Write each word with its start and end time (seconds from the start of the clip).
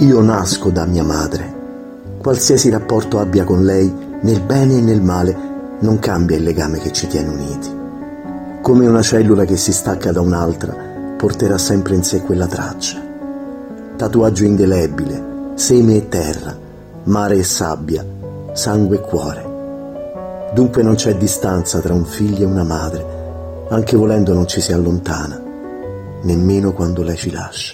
Io 0.00 0.22
nasco 0.22 0.70
da 0.70 0.86
mia 0.86 1.04
madre. 1.04 1.58
Qualsiasi 2.22 2.70
rapporto 2.70 3.18
abbia 3.18 3.44
con 3.44 3.64
lei, 3.64 3.92
nel 4.22 4.40
bene 4.40 4.78
e 4.78 4.80
nel 4.80 5.02
male, 5.02 5.36
non 5.80 5.98
cambia 5.98 6.38
il 6.38 6.42
legame 6.42 6.78
che 6.78 6.90
ci 6.90 7.06
tiene 7.06 7.28
uniti. 7.28 7.68
Come 8.62 8.86
una 8.86 9.02
cellula 9.02 9.44
che 9.44 9.58
si 9.58 9.74
stacca 9.74 10.10
da 10.10 10.22
un'altra, 10.22 10.74
porterà 11.18 11.58
sempre 11.58 11.96
in 11.96 12.02
sé 12.02 12.22
quella 12.22 12.46
traccia. 12.46 12.98
Tatuaggio 13.96 14.44
indelebile, 14.44 15.52
seme 15.56 15.96
e 15.96 16.08
terra, 16.08 16.56
mare 17.04 17.36
e 17.36 17.44
sabbia, 17.44 18.02
sangue 18.54 18.96
e 18.96 19.00
cuore. 19.00 19.48
Dunque 20.54 20.82
non 20.82 20.94
c'è 20.94 21.14
distanza 21.16 21.78
tra 21.80 21.92
un 21.92 22.06
figlio 22.06 22.44
e 22.44 22.50
una 22.50 22.64
madre, 22.64 23.04
anche 23.68 23.98
volendo 23.98 24.32
non 24.32 24.48
ci 24.48 24.62
si 24.62 24.72
allontana, 24.72 25.38
nemmeno 26.22 26.72
quando 26.72 27.02
lei 27.02 27.16
ci 27.16 27.30
lascia. 27.30 27.68